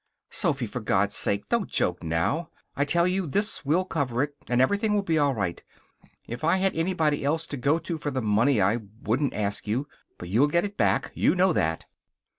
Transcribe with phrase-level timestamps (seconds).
[0.31, 2.49] "Sophy, for God's sake don't joke now.
[2.75, 5.63] I tell you this will cover it, and everything will be all right.
[6.27, 9.87] If I had anybody else to go to for the money I wouldn't ask you.
[10.17, 11.11] But you'll get it back.
[11.13, 11.85] You know that."